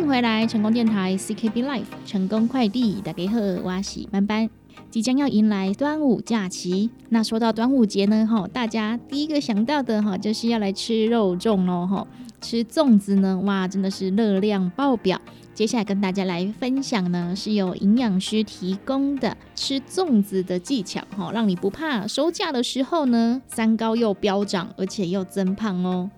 [0.00, 4.48] 迎回来，成功电台 CKB Life 成功快递大家好，我是班班。
[4.88, 12.06] 即将要迎来端午假期，那说到端午节呢，哈，大家第一个想到的哈，就是要来吃肉粽喽，哈，
[12.40, 15.20] 吃粽子呢，哇，真的是热量爆表。
[15.52, 26.10] 接下来跟大家来分享呢，是有营养师提供的吃粽子的技巧，哈，让你不怕收假的时候呢，三高又飙涨，而且又增胖哦。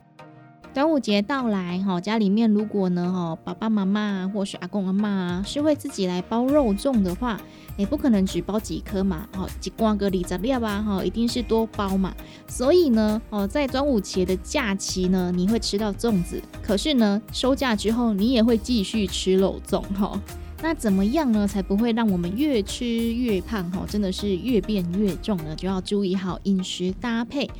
[0.75, 7.39] 端午节到来，哈，家里面如果呢，哈，爸爸妈妈或是阿公阿妈是会自己来包肉粽的话，
[7.77, 12.15] 也不可能只包几颗嘛，哈，几瓜个里杂料吧，哈，一定是多包嘛。
[12.49, 20.19] 所以呢，哦，在端午节的假期呢，你会吃到粽子，可是呢，收假之后你也会继续吃肉粽，哈。
[20.63, 25.55] 那怎么样呢，才不会让我们越吃越胖，哈，真的是越变越重呢？
[25.55, 27.51] 就要注意好饮食搭配。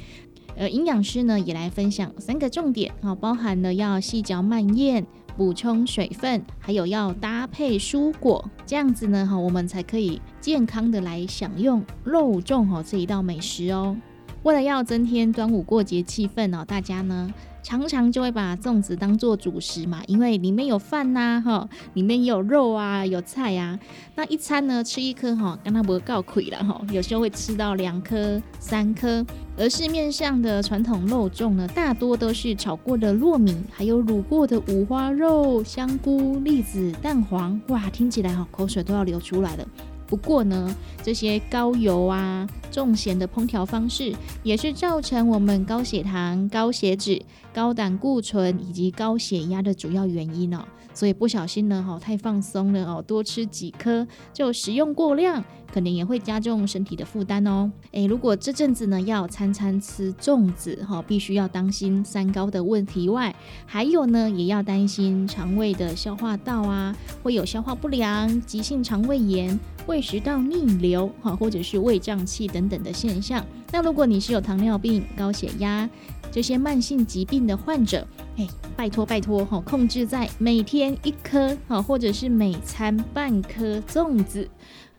[0.57, 13.97] 而，营养师呢也来分享三个重点，好，包含了要细嚼慢咽，补充水分，还有要搭配蔬果，这样子呢，哈，我们才可以健康的来享用肉粽哈这一道美食哦。
[14.43, 17.33] 为了要增添端午过节气氛哦，大家呢。
[17.65, 23.79] 常常就会把粽子当做主食嘛，因为里面有饭呐，哈，里面有肉啊，有菜啊。
[24.17, 26.81] 那一餐呢，吃一颗哈，跟它不告亏了哈。
[26.91, 29.25] 有时候会吃到两颗、三颗。
[29.57, 37.61] 而市面上的传统肉粽呢，大多都是炒过的糯米，还有卤过的五花肉、香菇、栗子、蛋黄。
[37.69, 39.65] 哇，听起来哈，口水都要流出来了。
[40.13, 47.19] 不过呢，这些高油啊、重咸的烹调方式，也是造成我们高血糖、高血脂、
[47.55, 50.63] 高胆固醇以及高血压的主要原因哦。
[50.93, 55.43] 所以不小心呢，哈，太放松了哦，多吃几颗就食用过量。
[55.73, 57.73] 可能也会加重身体的负担哦。
[57.93, 73.45] 诶，如果这阵子呢要餐餐吃粽子哈，必须要当心三高的问题外，还有呢也要担心肠胃的消化道啊，会有消化不良、急性肠胃炎、胃食道逆流哈，或者是胃胀气等等的现象。
[73.71, 75.89] 那如果你是有糖尿病、高血压
[76.31, 78.07] 这些慢性疾病的患者，
[78.37, 84.49] 诶，拜托拜托哈，控制在每天一颗哈，或者是每餐半颗粽子。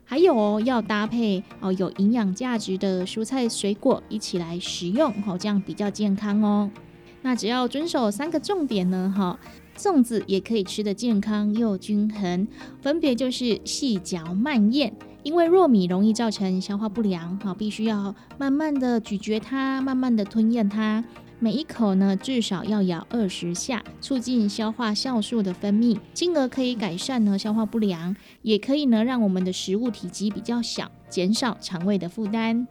[0.05, 6.69] 还有哦，要搭配哦有营养价值的蔬菜水果一起来食用，哈，这样比较健康哦。
[7.21, 9.39] 那只要遵守三个重点呢，哈，
[9.77, 12.47] 粽子也可以吃的健康又均衡，
[12.81, 21.03] 分别就是细嚼慢咽，因为糯米容易造成消化不良，哈，必须要慢慢的咀嚼它，慢慢的吞咽它。
[21.39, 32.65] 每一口呢，至少要咬二十下，促进消化酵素的分泌，进而可以改善呢消化不良，也可以呢让我们的食物体积比较小，减少肠胃的负担。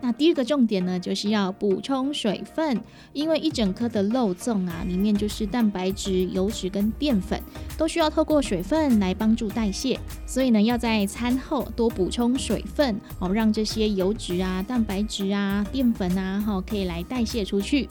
[0.00, 2.80] 那第二个重点呢，就是要补充水分，
[3.12, 7.40] 因为一整颗的肉粽啊，里面就是蛋白质、油脂跟淀粉，
[7.76, 17.88] 都需要透过水分来帮助代谢，所以呢，要在餐后多补充水分哦，让这些油脂啊、蛋白质啊、淀粉啊，哈，可以来代谢出去。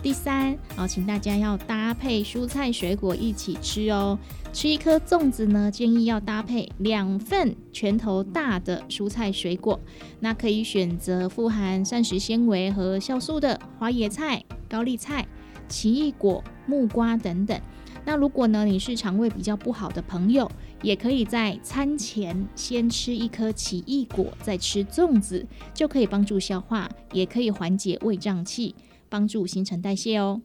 [0.00, 4.16] 第三，好，请大家要搭配蔬菜水果一起吃哦。
[4.52, 9.78] 吃一颗粽子呢，建议要搭配两份拳头大的蔬菜水果。
[10.20, 15.26] 那可以选择富含膳食纤维和酵素的花椰菜、高丽菜、
[15.68, 17.60] 奇异果、木瓜等等。
[18.04, 20.48] 那如果呢，你是肠胃比较不好的朋友，
[20.80, 25.44] 也可以在餐前先吃一颗奇异果，再吃粽子，
[25.74, 28.74] 就可以帮助消化，也可以缓解胃胀气。
[29.08, 30.40] 帮助新陈代谢哦。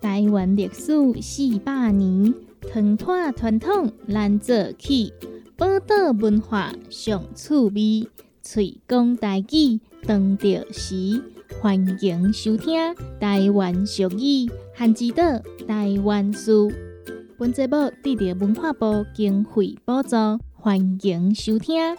[0.00, 5.12] 台湾历史四百年，团团传统难做起，
[5.56, 8.08] 宝岛文化上趣味，
[8.42, 11.22] 吹讲大语当着时，
[11.60, 12.76] 欢迎收听
[13.18, 15.22] 台湾俗语汉字岛
[15.66, 16.70] 台湾书。
[17.38, 20.16] 本节目得到文化部经费补助，
[20.54, 21.96] 欢迎收听。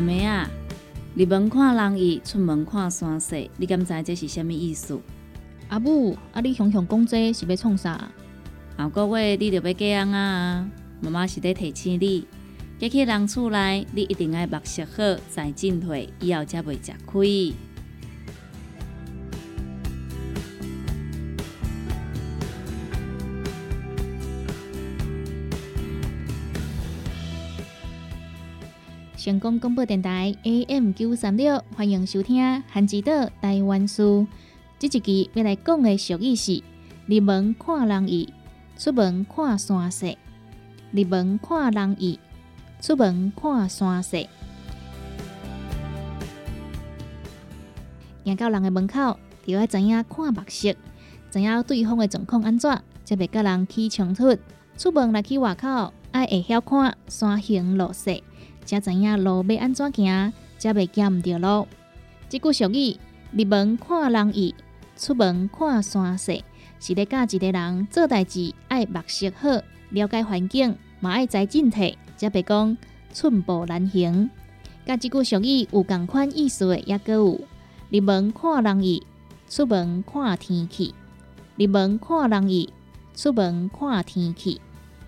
[0.00, 0.48] 阿妹啊，
[1.14, 4.98] 入门看人意，出门看山势，你敢知这是什么意思？
[5.68, 8.10] 阿母，啊，你雄雄讲这是要创啥？
[8.78, 10.66] 后个月你就要嫁人啊！
[11.02, 12.26] 妈妈是在提醒你，
[12.78, 17.52] 嫁去人厝内，你一定要目色好，再进退，以后才袂吃亏。
[29.22, 34.26] 成功广播电台 AM 九三六，欢迎收听《韩之岛台湾书》。
[34.78, 36.62] 这一期要来讲的俗语是：
[37.04, 38.32] 入门看人意，
[38.78, 40.16] 出门看山势。
[40.92, 42.18] 入门看人意，
[42.80, 44.26] 出门看山势。
[48.24, 50.74] 行到人的门口，就要知影看目色，
[51.30, 54.34] 知影对方的状况安怎，才袂甲人起冲突。
[54.78, 58.22] 出门来去外口，爱会晓看山形路势，
[58.70, 61.66] 才知影路要安怎行，才袂行毋对路。
[62.28, 62.96] 即句俗语：
[63.32, 64.54] 入门看人意，
[64.96, 66.40] 出门看山势，
[66.78, 72.76] 是咧教一个人做代志爱目色好，了解环境，嘛爱知进退，才袂讲
[73.12, 74.30] 寸步难行。
[74.86, 77.40] 甲即句俗语有共款意思的，抑阁有。
[77.90, 79.04] 入门看人意，
[79.48, 80.94] 出门看天气。
[81.56, 82.72] 入门看人意，
[83.16, 84.60] 出门看天气。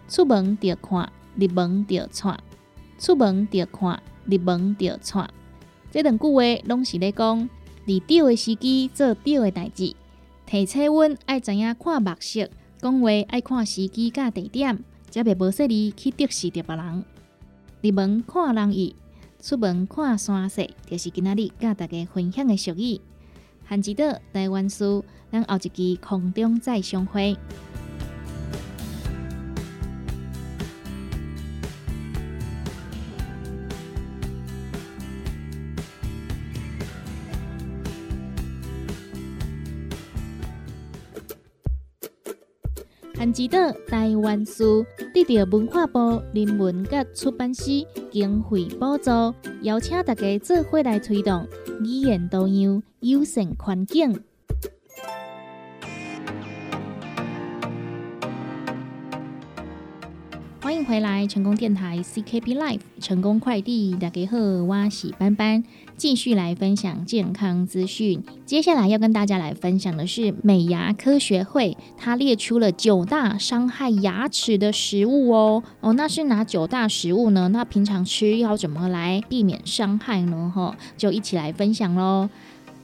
[0.09, 2.41] 出门着看，入门着带。
[3.03, 5.29] 出门着看，入门着带。
[5.91, 7.51] 这两句话拢是咧讲，
[7.85, 9.97] 伫对的时机做对的代志。
[10.47, 17.05] 提醒阮爱知影看目色，讲话爱看时机甲地点，才袂无说哩去得罪着别人。
[17.81, 18.95] 入门看人意。
[19.41, 23.01] 出门看山势，就是今仔日甲大家分享的俗语。
[23.65, 27.37] 汉吉岛台湾书，咱后一期空中再相会。
[43.33, 44.85] 指导台湾书
[45.15, 47.65] 得到文化部人文甲出版社
[48.11, 49.11] 经费补助，
[49.63, 51.49] 邀请大家做伙来推动
[51.81, 54.23] 语言多样、友善环境。
[60.85, 65.63] 回来，成功电台 CKB Life 成功快递，大家好，我是班班，
[65.97, 68.23] 继续来分享健康资讯。
[68.45, 75.63] 接下来要跟大家来分享的是美牙科学会，它列出了九大伤害牙齿的食物哦。
[75.81, 77.49] 哦，那是哪九大食物呢？
[77.49, 80.51] 那平常吃要怎么来避免伤害呢？
[80.55, 82.29] 哈，就一起来分享喽。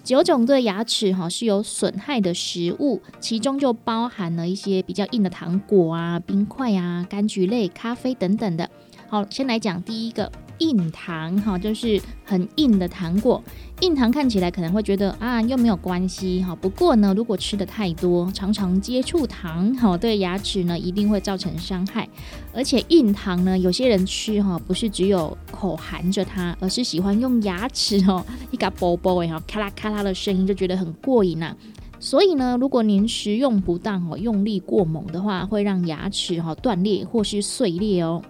[0.08, 8.70] 九种对牙齿哈是有损害的食物，其中就包含了一些比较硬的糖果啊、冰块啊、柑橘类、咖啡等等的。
[9.06, 10.32] 好，先来讲第一个。
[10.58, 13.42] 硬糖哈，就是很硬的糖果。
[13.80, 16.54] 硬糖看起来可能会觉得啊，又没有关系哈。
[16.56, 22.08] 不过呢，如果吃的太多，常常接触糖哈，对牙齿呢一定会造成伤害。
[22.52, 31.54] 而且硬糖呢，有些人吃哈，不是只有口含着它，而是喜欢用牙齿哦，一个啵啵然后咔啦咔啦的声音，就觉得很过瘾呐。
[32.00, 38.22] 所以呢，如果您食用不当哦，用力过猛的话，会让牙齿哈断裂或是碎裂哦。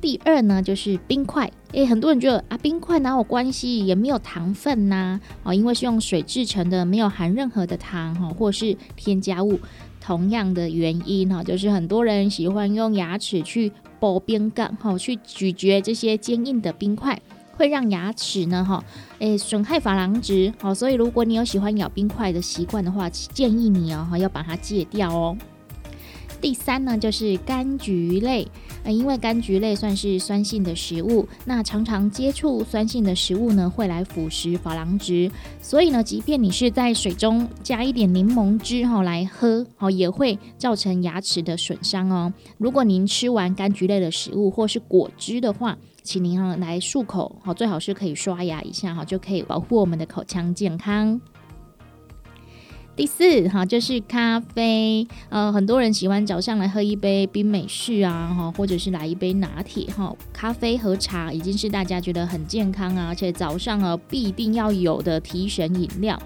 [0.00, 1.50] 第二呢，就是冰块。
[1.72, 9.60] 诶，很多人觉得啊，冰块哪有关系，也没有糖分呐，哦，因为是用水制成的，没有含任何的糖哈，或是添加物。
[10.00, 13.70] 同样的原因哈，就是很多人喜欢用牙齿去
[14.00, 17.20] 剥冰干哈，去咀嚼这些坚硬的冰块，
[17.56, 18.82] 会让牙齿呢哈，
[19.18, 20.52] 诶，损害珐琅质。
[20.58, 25.36] 好，所以如果你有喜欢咬冰块的习惯的话，建议你哦，要把它戒掉哦。
[26.40, 28.48] 第三呢，就是柑橘类，
[28.82, 42.32] 呃，因为柑橘类算是酸性的食物，那常常接触酸性的食物呢，会来腐蚀珐琅质，所以呢，即便你是在水中加一点柠檬汁哈来喝，哦，也会造成牙齿的损伤哦。
[42.56, 51.20] 如果您吃完柑橘类的食物或是果汁的话，请您哈来漱口，好，最好是可以刷牙一下哈，就可以保护我们的口腔健康。
[53.00, 60.14] 第四哈就是咖啡，呃，很多人喜欢早上来喝一杯冰美式啊，哈，或者是来一杯拿铁哈。
[60.34, 66.22] 咖啡和茶已经是大家觉得很健康啊，而且早上啊必定要有的提神饮料。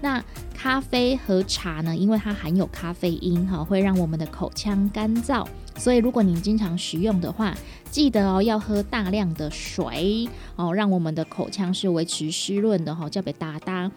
[0.00, 0.20] 那
[0.52, 7.56] 咖啡和茶呢，因为它含有咖啡因哈，会让我们的口腔干燥，所以如果你经常食用的话，
[7.88, 13.92] 记得哦要喝大量的水哦，让我们的口腔是维持湿润的哈，叫别哒哒。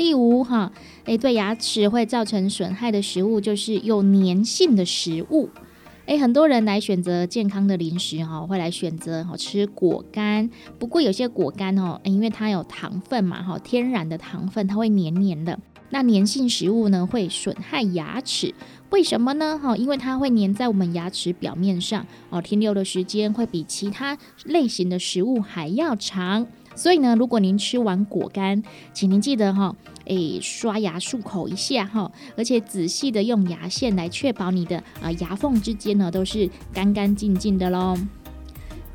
[0.00, 0.72] 第五哈，
[1.04, 5.50] 诶，对牙齿会造成损害的食物就是有粘性的食物。
[6.06, 10.48] 诶，很多人来选择健康的零食哈，会来选择哈吃果干。
[10.78, 15.58] 不过有些果干哦，因为它有糖分嘛哈，天然的糖分，它会黏黏的。
[15.90, 18.54] 那粘性食物呢，会损害牙齿。
[18.88, 19.60] 为什么呢？
[19.62, 24.16] 哈，因为它会粘在我们牙齿表面上哦，停留的时间会比其他
[24.46, 26.46] 类型的食物还要长。
[26.74, 28.62] 所以呢，如果您吃完果干，
[28.92, 29.74] 请您记得哈，
[30.06, 37.96] 诶，刷牙漱口一下哈，而且仔细的用牙线来确保你的啊牙缝之间呢都是干干净净的喽。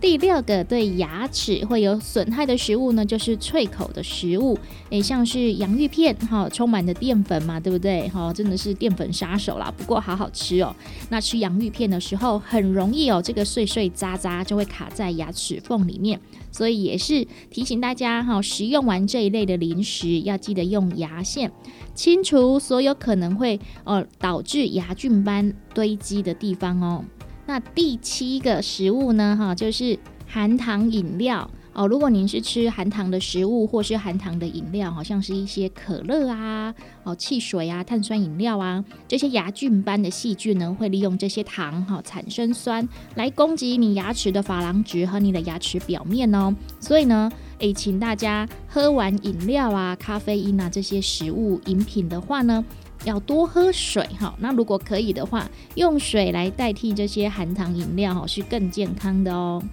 [0.06, 4.56] 第六个对牙齿会有损害的食物呢，就是脆口的食物，
[4.92, 8.08] 诶，像是洋芋片，哈，充满的淀粉嘛，对不对？
[8.10, 9.74] 哈，真的是淀粉杀手啦。
[9.76, 10.76] 不过好好吃哦。
[11.10, 16.22] 那吃洋芋片的时候，很容易哦，这个碎碎渣渣就会卡在牙齿缝里面，
[16.52, 21.52] 所以也是提醒大家哈，食用完这一类的零食，要记得用牙线
[21.96, 27.04] 清除所有可能会呃导致牙菌斑堆积的地方哦。
[27.46, 29.36] 那第七个食物呢？
[29.40, 29.98] 哈，就是
[30.28, 31.88] 含糖饮料哦。
[31.88, 36.74] 如果您是吃含糖的食物或是含糖的饮料，好像是一些可乐啊、
[37.04, 46.52] 哦汽水啊、碳酸饮料啊，这些牙菌斑的细菌呢，会利用这些糖哈产生酸，来攻击你牙齿的珐琅质和你的牙齿表面哦。
[46.80, 52.66] 所以呢，诶，请大家喝完饮料啊、咖啡因啊这些食物饮品的话呢。
[53.06, 59.64] 要多喝水哈，那如果可以的话，用水来代替这些含糖饮料哈，是更健康的哦。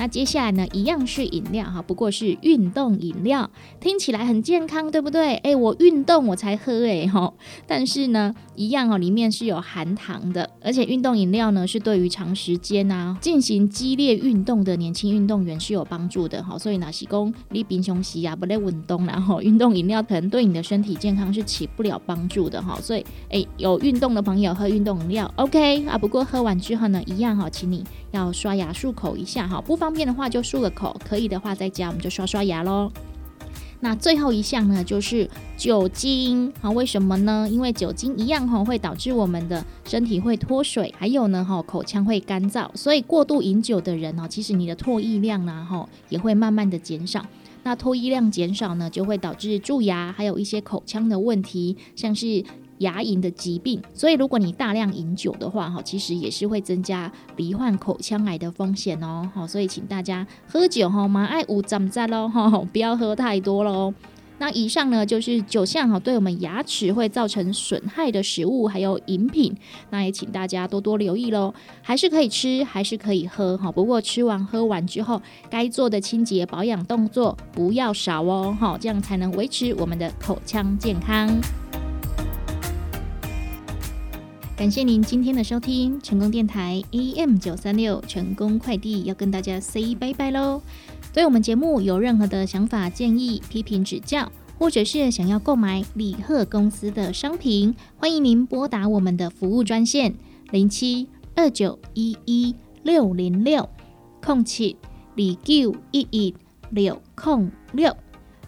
[0.00, 5.34] 那接下来呢，一样是饮料哈，不过是运动饮料，听起来很健康，对不对？
[5.36, 7.34] 哎，我运动我才喝哎哈，
[7.66, 16.56] 但是呢，一样哦，里面是有含糖的，而且运动饮料呢，是对于长时间啊进行激烈运动的年轻运动员是有帮助的哈。
[16.56, 22.80] 所以呢，是供你平常时啊不在运动，然后运动饮料可能对你的身体健康是起不了帮助的哈。
[22.80, 29.90] 所以哎，有运动的朋友喝运动饮料 OK 啊，不过喝完之后呢，一样哈，请你要刷牙漱口一下哈，不方。
[29.92, 32.90] 便的话就漱个口，可以的话在家我们就刷刷牙喽。
[33.80, 36.70] 那最后一项呢，就是酒精啊？
[36.70, 37.48] 为什么呢？
[37.50, 42.68] 因为酒精一样哈，会导致我们的身体会脱水，还有呢哈，口腔会干燥。
[42.74, 47.24] 所以过度饮酒的人呢，其实你的唾液量呢哈，也会慢慢的减少。
[47.62, 52.44] 那唾液量减少呢，就会导致蛀牙，还有一些口腔的问题，像是。
[52.80, 63.94] 牙龈的疾病，所以如果你大量饮酒的话，哈，其实也是会增加罹患口腔癌的风险哦，好，所以请大家喝酒哈，马爱五怎么在喽，哈，不要喝太多喽。
[64.38, 69.54] 那以上呢就是酒项哈，对我们牙齿会造成损害的食物还有饮品，
[69.90, 71.52] 那也请大家多多留意喽。
[71.82, 75.20] 还是可以吃，还是可以喝哈，不过吃完喝完之后，
[75.50, 81.28] 该做的清洁保养动作不要少哦，哈，这样才能维持我们的口腔健康。
[84.60, 90.60] 感谢您今天的收听，成功电台 AM 九三六，成功快递要跟大家 say 拜拜喽。
[91.14, 100.14] 对我们节目有任何的想法、建议、批评指教，或者是想要购买李贺公司的商品，欢迎您拨打我们的服务专线
[100.50, 103.66] 零七二九一一六零六
[104.22, 104.76] 空七
[105.14, 106.34] 李九一一
[106.68, 107.96] 六空六。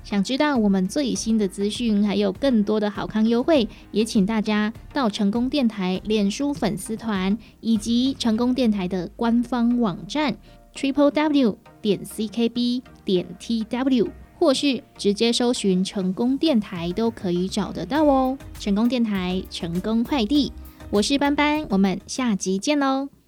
[0.05, 10.37] 想知道我们最新的资讯，还有更多的好康优惠，也请大家到成功电台脸书粉丝团以及成功电台的官方网站
[10.75, 18.37] triple w 点 c k b 点 t w，或是直接搜寻成功电台都可以找得到哦。
[18.59, 20.53] 成功电台，成功快递，
[20.91, 23.22] 我是班班，我们下集见喽。